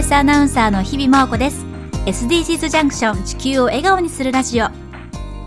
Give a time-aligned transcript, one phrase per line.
[0.00, 1.66] TBS アナウンサーの日々真央子です。
[2.06, 4.68] SDGs ジャンクション地球を笑顔にするラジオ。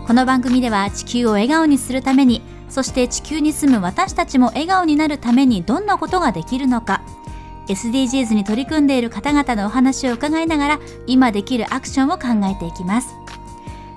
[0.06, 7.02] この番組では地球を笑顔にするためにそして地球に住む私たちも笑顔になるためにどんなことができるのか。
[7.66, 13.08] SDGs に取り組んでいる方々のお話を伺いながら今できるアクションを考えていきます。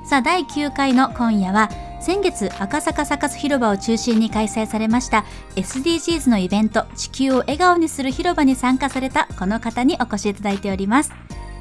[0.05, 1.69] さあ第9回の今夜は
[2.07, 5.25] 先月赤坂サカス広場を中心に開催されました
[5.57, 11.11] SDGs のイベント地球を笑顔にする広場に参加されたこの方にお越しいただいております。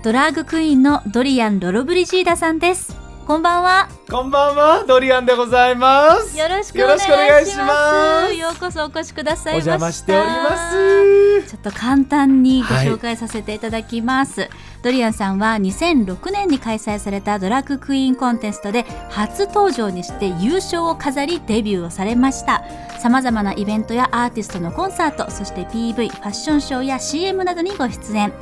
[0.05, 2.97] ドラッグクイーンのドリアン・ロロブリジーダさんです。
[3.27, 3.89] こんばんは。
[4.09, 6.39] こんばんは、ドリアンでございます。
[6.39, 8.35] よろしくお願いします。
[8.35, 11.17] ようこそお越しくださいお邪魔しております。
[11.51, 14.49] ちょっと簡単にご紹介させていただきます、
[14.87, 22.63] ドリアンさんは2006年に開催されたドラッグクイーンコンテストで初登場にして優勝を飾りデビューをされました
[23.01, 28.33] さまざまなイベントやアーティストのコンサートそして PV ファッションショーや CM などにご出演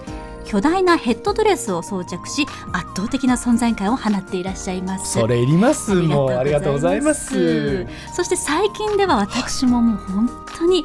[0.45, 5.95] 巨大なヘッドドレスを装着し圧倒的な存在感を放っていらっしゃいますそれいります。
[5.95, 7.87] もうありがとうございます。
[8.13, 10.85] そして最近では私ももう本当に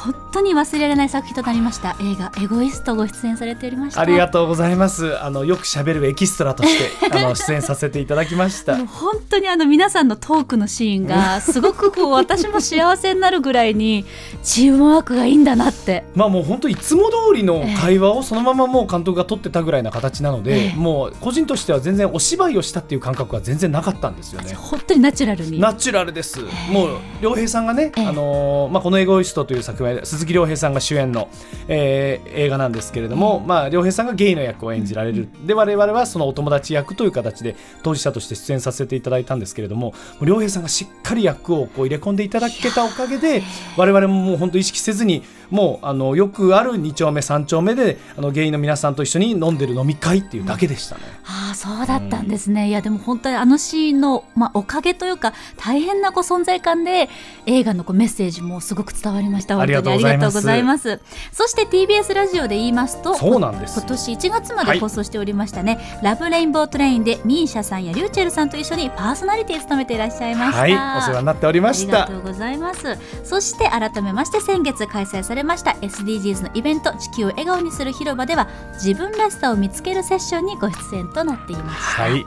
[0.00, 5.22] 本当に忘れられない作品となりました映画エゴイストご出演されておりましたありがとうございます。
[5.22, 8.78] あのよく喋るエキストラとして あの出演させていただきました。
[8.86, 14.06] 本当にあの皆さんのトークのシーンがすごくこう私も幸せになるぐらいに
[14.42, 24.54] チームワークがいいんだなってまあもう本当いつも通りの会話をそのままもう監督が撮ってたぐらいな形なので、ええもう個人としては全然お芝居をしたっていう感覚は全然なかったんですよね。
[24.54, 26.40] 本当にナチュラルにナチュラルです。
[26.70, 26.88] もう
[27.20, 31.28] 良平さんがね、ええあのーまあこのエゴイストという作品は鈴木亮平さんが主演の、
[31.68, 35.28] えー映画なんですけれども、まあ良平さんがゲイの役を演じられる。
[35.46, 43.42] で我々はそのお友達役という形で当事者として出演させていただいたんですけれども、もう良平さんがしっかり役をこう入れ込んでいただけたおかげで、
[43.76, 45.22] 我々ももう本当意識せずに。
[45.50, 51.02] もうあのよくある2丁目3丁目であのゲイの皆さんと一緒に飲んでる飲み会っていうだけでしたね。
[51.24, 57.08] ああそうだったんですね、いやでも本当にあのシーンの、まあ、おかげというか大変なこう存在感で
[57.46, 61.00] 映画のこうメッセージもすごく伝わりました本当にあありがとうございます。
[61.32, 63.80] そして TBS ラジオで言いますとそうなんです。
[63.80, 72.04] 今年1月まで放送しておりましたね、 LOVE RAINBOW TRAIN で MISIA さんやりゅうちぇるさんと一緒にパーソナリティ務めていらっしゃいました、はい、お世話になっておりました。
[72.04, 72.28] ありがと。
[72.28, 72.98] うございます。
[73.24, 82.24] そして改めまして先月開催されました SDGs のイベント地球を笑顔にする広場では自分らしさを見つけるセッションにご出演となっていました、はい。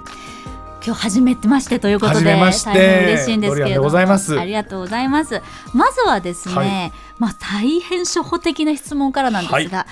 [0.86, 3.84] 今日初めてましてということで大変嬉しいんですけれども。
[3.84, 4.38] ございます。
[4.38, 5.42] ありがとうございます。
[5.74, 6.92] まずはですね、はい。
[7.20, 9.88] まあ大変初歩的な質問からなんですが、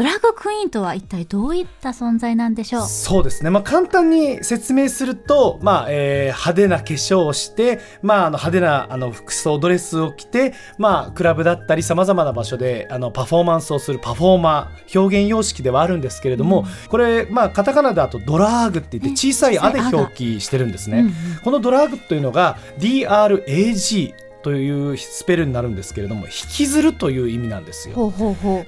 [0.00, 2.86] ドラッグクイーンとは一体どういった存在なんでしょう？
[2.86, 21.00] そうですね、まあ、簡単に説明すると、まあえー派手な化粧をして、まあ、あの派手なあの服装ドレスを着て、まあ、クラブだったりさまざまな場所であのパフォーマンスをするパフォーマー表現様式ではあるんですけれども、これ、まあ、カタカナだとドラッグって言って小さい「あ」で表記してるんですね。
[21.00, 21.12] うんうん。
[21.44, 27.94] このドラッグというのが DRAG というスペルになるんですけれども引きずるという意味なんですよ。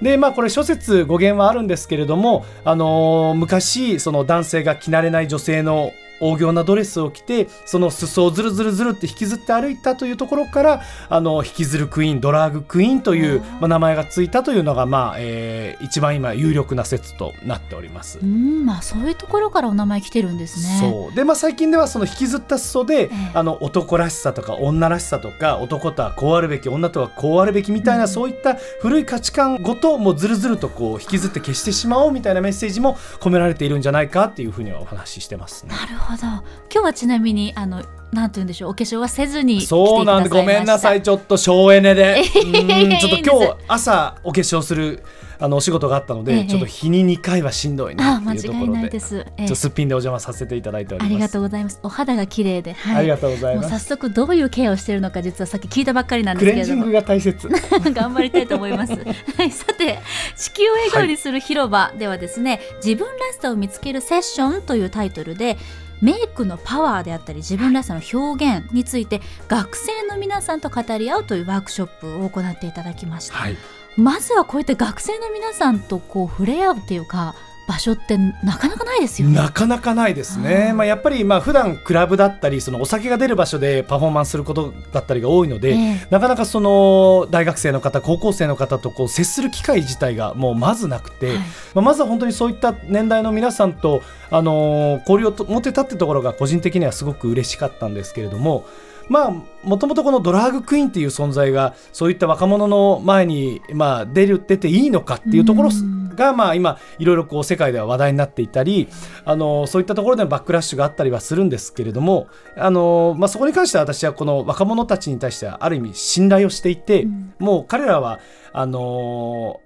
[0.02, 18.18] でまあこれ諸説語源はあるんですけれども、あのー昔その男性が着慣れない女性の大行なドレスを着てその裾をずるずるずるって引きずって歩いたというところからあの引きずるクイーンドラッグクイーンという、まあ、名前がついたというのが、まあえー一番今有力な説となっております。
[18.20, 20.78] うんまあそういうところからお名前来てるんですね。
[20.80, 21.14] そう。
[21.14, 35.74] で、まあ、最近ではその引きずった裾で、えあの男らしさとか女らしさとか男とはこうあるべき女とはこうあるべきみたいな、そういった古い価値観ごともうずるずるとこう引きずって消してしまおうみたいなメッセージも込められているんじゃないかっていうふうにはお話ししてますね。
[35.74, 38.70] なるほど今日はちなみにあのなんて言うんでしょう。
[38.72, 40.98] お化粧はせずにそうなんでごめんなさい。
[40.98, 42.22] いちょっと省エネで。
[42.32, 45.02] ちょっと今日朝お化粧する
[45.38, 46.44] あのお仕事があったので、ええ。
[46.44, 48.64] ちょっと日に2回はしんどいなっていうところで。
[48.64, 49.40] 違いないです、ええ。
[49.40, 51.12] ちょっとすっぴんでお邪魔させていただいております。
[51.12, 51.80] ありがとうございます。
[51.82, 53.84] お肌が綺麗で、はい、ありがとうございもうます。
[53.84, 56.76] 早速どういうケアをしているのか実はさっき聞いたばっかりなんですけれど。
[56.76, 57.48] もクレンジングが大切。
[57.94, 58.92] 頑張りたいと思います。
[59.38, 59.98] はい、さて
[60.36, 65.56] 地球を笑顔にする広場ではですね、自分らしさを見つけるセッションというタイトルで
[66.02, 73.34] メイクのパワーであったり自分らしさの表現について学生の皆さんと語り合うというワークショップを行っていただきました。
[73.36, 73.56] はい。
[73.96, 77.34] まずはこういった学生の皆さんとこう触れ合うっていうか
[77.72, 79.36] 場所ってなかなかないですよね。
[79.36, 91.44] なかなかないですね、うんまあ、やっぱりまあ普段クラブだったりそのお酒が出る場所でパフォーマンスすることだったりが多いので、ええなかなかその大学生の方高校生の方とこう接する機会自体がもうまずなくて、はいま
[91.76, 98.66] あ、まずは本当にそういった年代の皆さんと、あのー交流をと持てたってところが個人的にはすごく嬉しかったんですけれども。
[99.08, 99.30] まあ、
[99.64, 108.88] もともとこのドラァグクイーンっていう存在がそういった若者の前に、まあ、出る出ていいのかっていうところうんが、まあ、今いろいろこう世界では話題になっていたり
[109.24, 117.06] あのそういったところでのバックラッシュがあったりはするんですけれどもあの、まあ、そこに関しては私はこの若者たちに対してはある意味信頼をしていて、
[117.38, 118.20] もう彼らは
[118.52, 119.60] あの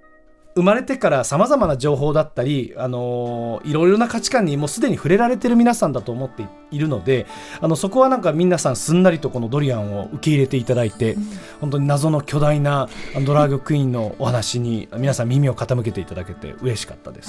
[0.56, 7.26] 生まれてからさまざまな情報だったり、あのいろいろな価値観にもうすでに触れられてる皆さんだと思っているので
[7.60, 11.24] あのそこはなんか皆さんすんなりとこのドリアンを受け入れていただいて、うん、
[11.60, 12.88] 本当に謎の巨大な
[13.26, 17.28] ドラッグクイーンのお話に皆さん耳を傾けていただけて嬉しかったです。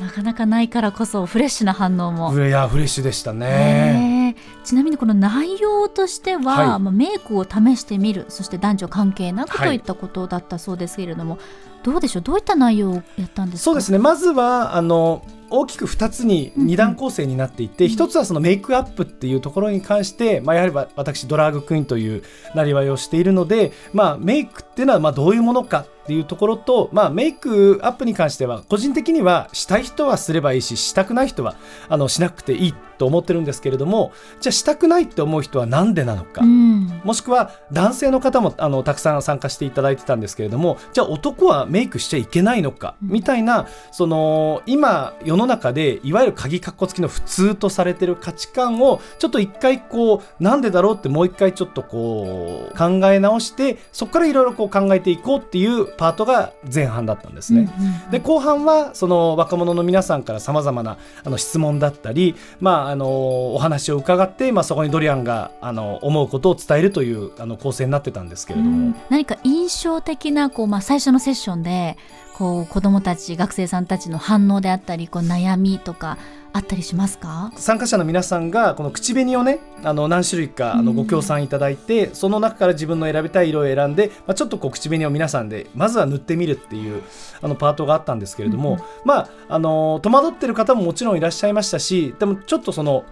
[0.00, 2.32] なかなかないからこそフレッシュな反応も。
[2.32, 4.36] いやフレッシュでしたね。
[4.68, 9.76] ちなみにこの内容としては、はい、まあ、メイクを試してみるそして男女関係なくとい。
[9.76, 11.40] ったことだったそうですけれども、はい
[11.84, 12.22] どうでしょう？
[12.22, 13.98] どういった内容をやったんですそうですね。
[13.98, 22.24] まずはあの大きく2つに2段構成になっていて、うん、1つはそのメイクアップっていうところに関して、まあ、やはり私ドラッグクイーンという
[22.54, 31.54] なりわいをしているので、まあ、メイクっていうのはまあどういうものかっていうところと、まあ、メイクアップに関しては個人的にはしたい人はすればいいししたくない人は
[31.90, 57.68] あのしなくていいと思ってるんですけれどもじゃあしたくないって思う人は何でなのか、うん、もしくは男性の方もあのたくさん参加していただいてたんですけれどもじゃあ男はメイクしちゃいけないのか、みたいなその今世の中でいわゆる鍵かっこつきの普通とされてる価値観をちょっと一回こうなんでだろうってもう一回ちょっとこう考え直してそこからいろいろこう考えていこうっていうパートが前半だったんですね。
[58.10, 68.94] で後半はその若者の皆さんからさまざまなあの質問だったり、まあ、あのお話を伺って、まあ、そこにドリアンがあの思うことを伝えるというあの構成になってたんですけれども。
[69.10, 71.96] 何か印象的なこう、まあ、最初のセッションで
[72.38, 76.18] こう子どもたち学生さんたちの反応であったりこう悩みとか
[76.52, 77.52] あったりしますか？
[77.56, 87.02] 参加者の皆さんがこの口紅をねあの何種類かあのご協賛いただいて、うん、その中から自分の選びたい色を選んで、まあ、ちょっとこう口紅を皆さんでまずは塗ってみるっていう
[87.40, 93.04] あのパートがあったんですけれども、うん、まああの戸惑ってる方ももちろんいらっしゃいましたしでもちょっとその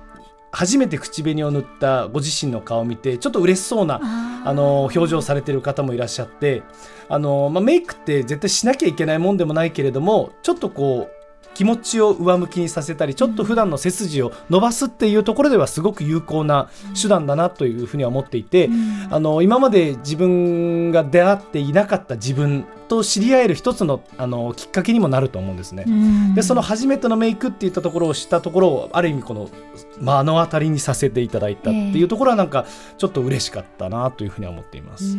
[0.53, 4.00] 初めて口紅を塗ったご自身の顔を見てちょっと嬉しそうな
[4.44, 6.62] あの表情されてる方もいらっしゃって
[7.09, 11.16] あの、まあ、メイクって絶対しなきゃいけないもんでもないけれどもちょっとこう
[11.56, 16.69] 気持ちを上向きにさせたりちょっと普段の背筋を伸ばすっていうところではすごく有効な
[17.00, 18.69] 手段だなというふうには思っていて、
[19.08, 25.87] あの今まで自分が出会っていなかった自分と知り合える一つのあのきっかけにもなると思うんですね。
[26.35, 29.49] でその初めてのメイクっていったところを知ったところをある意味この
[29.99, 32.67] 目の当たりにさせていただいたっていうところはなんか
[32.99, 35.17] ちょっと嬉しかったなというふうには思っています。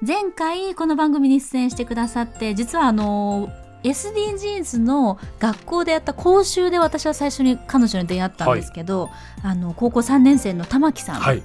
[0.00, 3.50] 前回この番組に出演してくださって実はあの
[3.82, 9.12] SDGs の学校でやった講習で私は最初に彼女に出会ったんですけど、はい、
[9.52, 11.42] あの高校3年生の玉木さん、はい。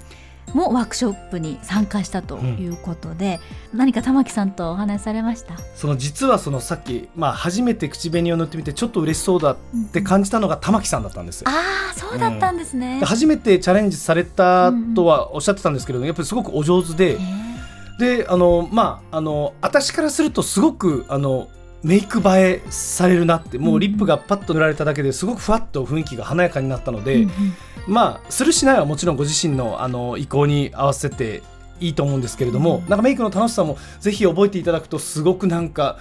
[0.53, 3.39] もワークショップに参加したということで、
[3.71, 5.57] うん、何か玉木さんとお話しされました？
[5.73, 9.57] その実はそのさっき、まあ、初めて口紅を塗ってみてちょっと嬉しそうだっ
[9.91, 11.41] て感じたのが玉木さんだったんです。
[11.41, 11.47] よ。
[11.49, 17.17] ああそうだったんですね、うん、初めてチャレンジされたとはおっしゃってたんですけど、やっぱりすごくお上手で。
[17.99, 21.47] であのまああの私からするとすごくあの
[21.83, 27.29] メイク映えされるなってもうリップがパッと塗られただけですごくふわっと雰囲気が華やかになったので、うんうん、
[27.87, 31.43] まあするしないはもちろんご自身のあの意向に合わせて
[31.81, 35.97] いいと思うんですけれども、うん、なんかメイクの楽しさもぜひ覚えていただくとすごくなんか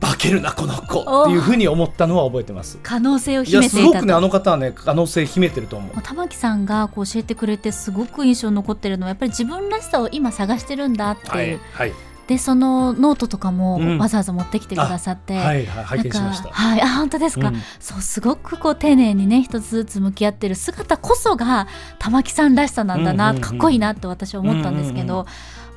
[0.00, 2.78] 化けるなこの子っていうふうに思ったのは覚えてます。
[2.82, 6.02] 可能性を秘めていたすごくねあの方はね可能性秘めてると思う。
[6.02, 16.50] 玉木さんがこう教えてくれてすごく印象に残ってるのはやっぱり自分らしさを今探してるんだっていう、はいはいでそのノートとかもわざわざ持ってきてくださって、うん、はいはい拝見しました。
[16.50, 21.66] はいあ本当ですか、うん、そうすごくこう丁寧にね一つずつ向き合ってる姿こそが
[21.98, 25.32] 玉木さんらしさなんだな、うんうんうん、かっこいいなって私は思ったんですけど、うんうんうん、ま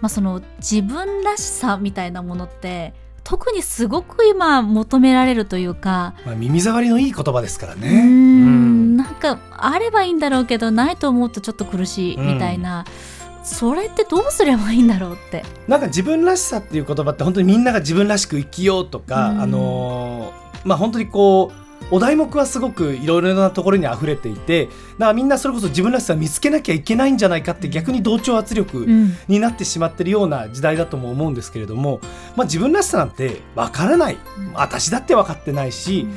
[0.08, 2.94] あその自分らしさみたいなものって
[3.24, 7.88] 特にすごく今求められるというか、まあ、耳障りのいい言葉ですからね。
[7.88, 8.98] うん。
[8.98, 12.80] なんかあればいいんだろうけどないと思うとちょっと苦しいみたいな。
[12.80, 12.82] う
[13.18, 15.44] んそれってどうすればいいんだろうって。
[15.68, 28.86] なんか自分らしさっていう言葉って本当にみんなが自分らしく生きようとか、うん、あのー、まあ本当にこうお題目はすごくいろいろなところに溢れていてだからみんなそれこそ自分らしさを見つけなきゃいけないんじゃないかって逆に同調圧力
[29.28, 32.00] になってしまってるような時代だとも思うんですけれども、
[32.36, 34.18] まあ、自分らしさなんてわからない。
[34.54, 36.08] 私だって分かってないし、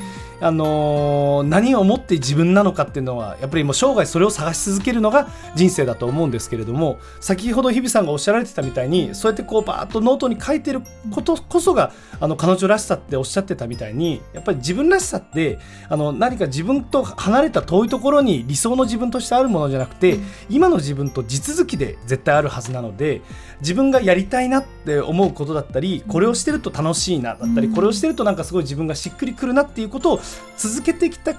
[0.40, 23.22] あのー何をもって自分なのかっていうのはやっぱりもう生涯それを探し続けるのが人生だと思うんですけれども先ほど日比さんがおっしゃられてたみたいにそうやってこうバーッとノートに書いてることこそがあの彼女らしさっておっしゃってたみたいにやっぱり自分らしさってあの何か自分と離れた遠いところに理想の自分としてあるものじゃなくて、今の自分と地続きで絶対あるはずなので
[23.60, 30.20] 自分がやりたいなって思うことだったりこれをしてると楽しいなだったり、これをしてるとなんかすごい自分がしっくりくるなっていうことを
[30.56, 31.34] 続けてきた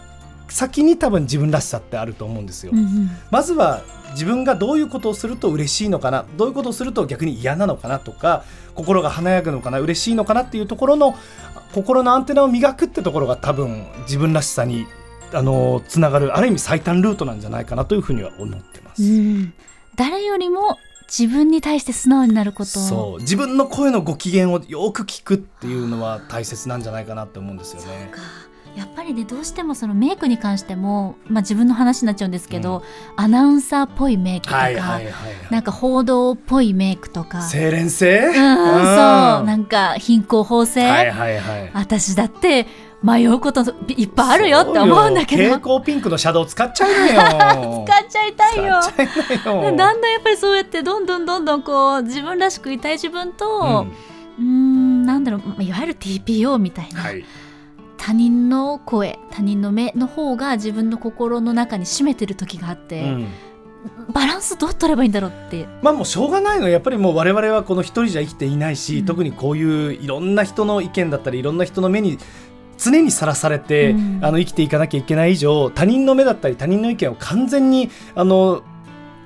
[0.48, 2.72] 先に多分自分らしさってあると思うんですよ。
[2.74, 11.16] うんうんまずは自分がどういうことをすると嬉しいのかなどういうことをすると逆に嫌なのかなとか心が華やぐのかな嬉しいのかなっていうところの
[11.74, 14.88] 心のアンテナを磨くってところが多分自分らしさに
[15.34, 19.04] あのつながるある意味最短ルートなんじゃないかなというふうには思ってます。
[19.04, 19.54] うん
[19.96, 20.78] 誰よりも
[21.08, 28.12] 自分に対して素直になることそう自分の声のご機嫌をよく聞くっていうのは大切なんじゃないかなって思うんですよね。
[28.76, 32.84] かやっぱりねどうしてもそのメイクに関しても、まあ、自分の話になっちゃうんですけど、
[33.16, 35.14] アナウンサーっぽいメイクとか、はいはいはいはい。
[35.50, 38.20] なんか報道っぽいメイクとか、清廉性？
[38.28, 41.72] うん、そうなんか貧困法制、はいはいはい。
[41.74, 42.68] 私だって
[43.02, 47.86] 迷うこといっぱいあるよって思うんだけど蛍光ピンクのシャドウ使っちゃうのよ。
[47.88, 48.82] 使っちゃいたいよ。
[49.44, 53.86] だんだんやっぱりそうやってどんどんどんどんこう自分らしくいたい自分と
[54.40, 57.24] うーんなんだろうまあいわゆる TPO みたいな、はい。
[58.06, 63.28] 他人の声他人の目の方が自分の心の中に占めてる時があって、うん。
[64.14, 65.68] バランスどう取ればいいんだろうって。
[65.82, 69.06] まあもうしょうがないのやっぱりもう我々はこの一人じゃ生きていないし、うん。
[69.08, 72.20] 特にこういういろんな人の意見だったりいろんな人の目に
[72.78, 74.20] 常にさらされて、うん。
[74.24, 78.62] あの生きていかなきゃいけない以上他人の目だったり他人の意見を完全にあの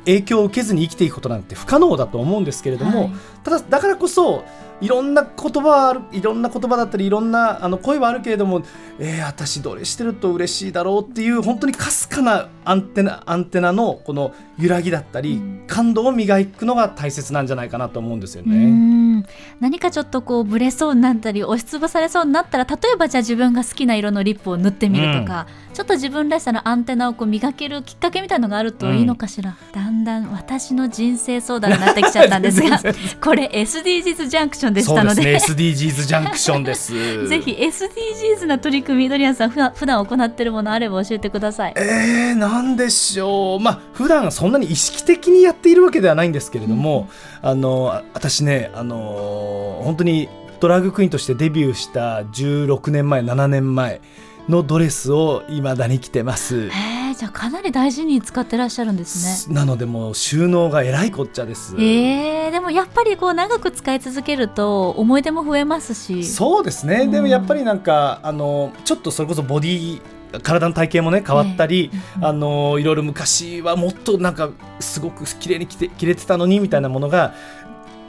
[0.06, 3.12] 影響を受けずに生きていくことなんて不可能だと思うんですけれども、はい。
[3.44, 4.46] ただだからこそ
[4.82, 8.64] いろんな言葉はあるいろんな言葉だったりいろんなあの声はあるけれども
[9.02, 15.64] えー、私どれしてると嬉しいだろうっていう本当にかすかなアンテナアンテナのこの揺らぎだったり、うん。
[15.68, 18.58] 感動を磨くのが大切なんじゃないかなと思うんですよね。
[18.58, 19.26] ん。
[19.62, 32.80] 何かちょっとこうブレそうになったり押しつぶされそうになったら例えばじゃあ自分が好きな色のリップを塗ってみるとか、ちょっと自分らしさのアンテナをこう磨けるきっかけみたいのがあるといいのかしら、だんだん私の人生相談になってきちゃったんですが
[33.24, 36.94] これ SDGs ジャンクションでしたのでそうですね SDGs ジャンクションです。
[37.28, 41.74] ぜひ SDGs な取り組みドリアンさん普段普段行っているものあれば教えてください。
[41.76, 47.10] えー、なんでしょうまあ普段そんなに意識的にやっているわけではないんですけれども、
[47.42, 54.02] あのあ私ねあの本当にドラッグクイーンとしてデビューした16年前7年前
[54.48, 56.68] のドレスを未だに着てます。
[56.68, 59.54] へえじゃあかなり大事に使ってらっしゃるんですね。
[59.54, 61.76] なのでもう収納がえらいこっちゃです。
[61.76, 66.24] えー、でもやっぱりこう長く使い続けると思い出も増えますし。
[66.24, 67.12] そうですね、うん。
[67.12, 70.02] でもやっぱりなんかあのちょっとそれこそボディ
[70.42, 77.34] 体の体型もね変わったり、うんあのいろいろ昔はもっとなんかすごく綺麗に着て着れてたのにみたいなものが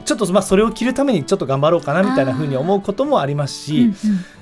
[0.05, 3.95] ちょっとまあそれを着るためにちょっと頑張ろうかなみたいな風に思うこともありますしうんうん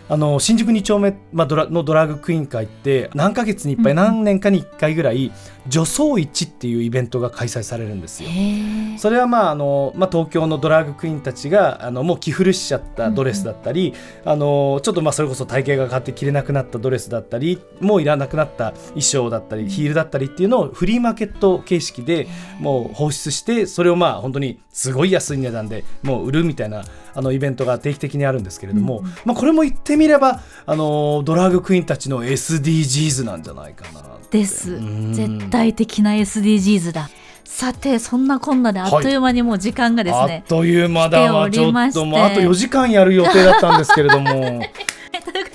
[0.09, 3.97] あの新宿2丁目、まあ、ドラのドラッグクイーン会って何ヶ月に1回、うん。
[3.97, 5.31] 何年かに1回ぐらい
[5.67, 8.29] 女装市っていうイベントが開催されるんですよ。
[8.97, 13.93] それはまああの、まあ、東京のドラッグクイーンたちがあのもう着古しちゃったドレスだったり、
[14.25, 22.27] あのちょっとまあそれこそ体型が変わって着れなくなったドレスだったりもういらなくなった衣装だったりヒールだったりっていうのをフリーマーケット形式で
[22.59, 29.13] もう放出してそれをまあ本当にすごい安い値段でもう売るみたいなあのイベントが定期的にあるんですけれども、うんうん。
[29.25, 34.01] まあ、これも言ってみればあのドラッグクイーンたちの SDGs なんじゃないかな
[34.31, 34.73] です。
[34.73, 35.13] うん。
[35.13, 37.09] 絶対的な SDGs だ。
[37.43, 41.49] さてそんそんなであっという間にもう時間がですあねっ、という間だわ。
[41.49, 44.61] ちょっともうあと4時間やる予定だったんですけれども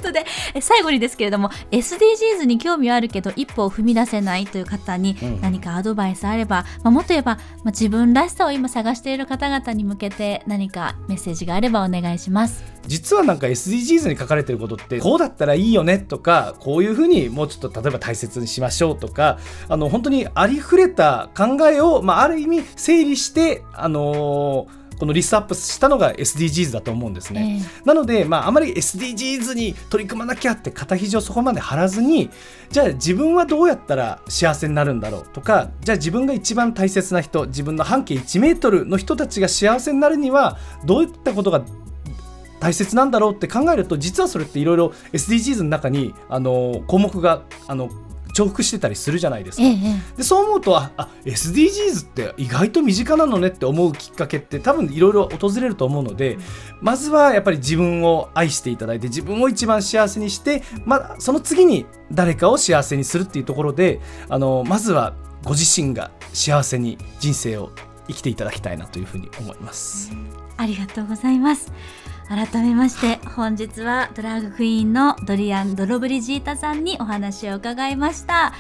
[0.05, 12.63] ことでえ最後にですけれども SDGs に興味はあるけど一歩を踏み出せないという方にうん何かアドバイスあれば、まあ、もっと言えば、まあ、自分らしさを今探している方々に向けて何かメッセージがあればお願いします。
[12.87, 27.63] 実はなんか SDGs に書かれてることってこうだったらいいよねとかこういうふうにもうちょっと例えば大切にしましょうとかあの本当にありふれた考えを、まあ、ある意味整理して、あのーこのリストアップしたのが SDGs だと思うんですね。
[27.63, 32.31] えなので、まあ、あまり SDGs に取り組まなきゃって肩肘をそこまで張らずに
[32.71, 41.65] じゃあ自分はどうやったら幸せになるんだろうとかじゃあ自分が一番大切な人自分の半径1メートルの人たちが幸せになるにはどういったことが
[42.61, 47.91] 大切なんだろうって考えると実はそれっていろいろ SDGs の中にあの項目があの
[48.35, 49.65] 重複してたりするじゃないですか。
[49.65, 56.37] ええでそう思うとああ SDGs って意外と身近なのねって思うきっかけって多分いろいろ訪れると思うので
[56.81, 65.15] まずはやっぱり自分を愛していただいて自分を一番幸せにして、まあ、その次に誰かを幸せにするっていうところであのまずは
[65.45, 67.73] ご自身が幸せに人生を
[68.09, 70.13] 生きていただきたいなというふうに思います。
[70.57, 71.73] ありがとうございます
[72.29, 78.55] 改めまして本日はドラァグクイーンのドリアン・ドロブリジータさんにお話を伺いました。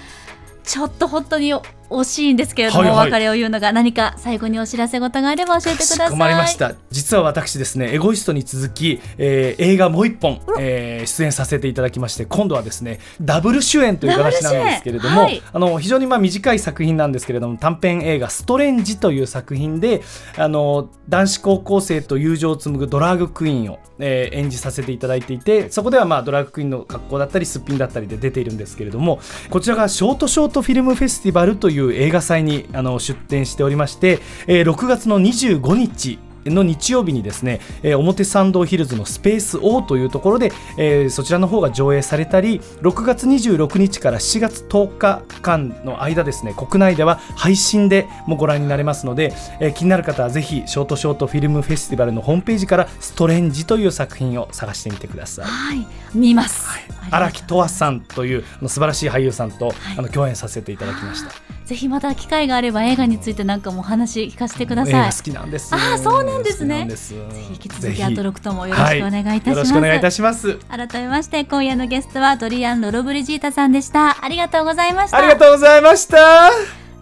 [0.64, 1.54] ちょっと本当に
[1.90, 3.08] 惜しいんですけれども、はいはい。
[3.08, 5.98] お別れを言うのが何か最後にお知らせ事があれば教えてください。
[5.98, 6.74] かしこまりました。
[6.90, 15.42] 実は私ですねエゴイストに続き、えー映画もう一本、えー出演させていただきまして今度はですねダブル主演という形なんですけれども、ダブル主演。
[15.52, 20.02] あの非常にまあ短い作品なんですけれども短編映画「ストレンジ」という作品で
[20.36, 55.44] あの男子高校生と友情を紡ぐドラァグクイーンを、えー演じさせていただいていてそこではまあドラァグクイーンの格好だったりすっぴんだったりで出ているんですけれどもこちらがショートショートフィルムフェスティバルという映画祭にあの出展しておりまして、えー6月の25日の日曜日にですね、えー表参道ヒルズのスペース O というところで、えーそちらの方が上映されたり6月26日から7月10日間の間ですね国内では配信でもご覧になれますので、えー気になる方はぜひショートショートフィルムフェスティバルのホームページから「ストレンジ」という作品を探してみてください。
[55.46, 56.68] はい見ます、
[57.10, 61.32] 荒木とわさんという素晴らしい俳優さんと、いあの共演させていただきました。
[61.64, 64.92] ぜひまた機会があれば映画についてなんかもお話聞かせてくだ映さい。
[65.08, 65.74] 画好きなんです。
[65.74, 66.88] あーそうなんですね。
[66.94, 67.14] す。
[67.14, 70.56] ぜひ引き続きアトロクともよろしくお願いいたします、はよろしくお願いいたします。
[70.68, 74.22] 改めまして今夜のゲストはドリアン・ロロブリジータさんでした。
[74.22, 75.16] ありがとうございました。
[75.16, 76.50] ありがとうございました。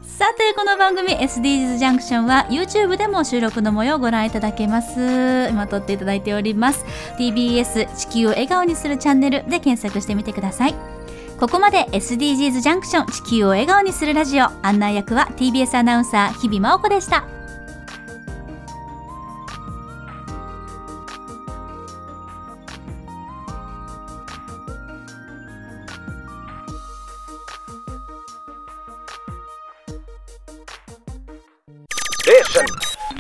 [0.07, 5.49] さてこの番組 SDGs ジャンクションは YouTube でも収録の模様をご覧いただけます。
[5.51, 6.85] 今撮っていただいております。
[7.19, 11.02] TBS 地球を笑顔にするチャンネルで検索してみてください
[11.43, 14.45] ここまで SDGs ジャンクション地球を笑顔にするラジオ。
[14.65, 17.27] 案内役は TBS アナウンサー日々真央子でした。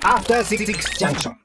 [0.04, 1.41] アフター 66JUNCTION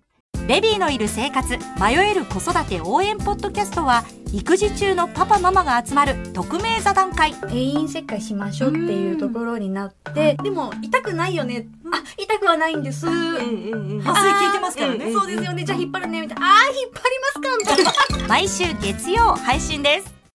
[0.47, 7.33] ベビーのいる生活迷える子育て応援ポッドキャストは育児中のパパママが集まる匿名座談会。
[7.33, 15.12] 定員切開しましょうっていうところになって、でも痛くないよね、あ痛くはないんです、麻酔効いてますからね。
[15.12, 15.63] そうですよね。
[15.65, 16.21] じゃあ引っ張るね。
[16.21, 16.45] みたいな。
[16.45, 17.57] あー引っ張りますか。
[17.57, 18.27] みたいな。
[18.27, 20.16] 毎週月曜配信です